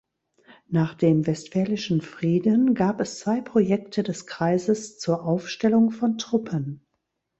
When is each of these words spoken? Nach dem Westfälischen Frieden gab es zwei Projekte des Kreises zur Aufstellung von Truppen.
Nach 0.67 0.95
dem 0.95 1.27
Westfälischen 1.27 2.01
Frieden 2.01 2.73
gab 2.73 2.99
es 3.01 3.19
zwei 3.19 3.39
Projekte 3.39 4.01
des 4.01 4.25
Kreises 4.25 4.97
zur 4.97 5.23
Aufstellung 5.23 5.91
von 5.91 6.17
Truppen. 6.17 6.83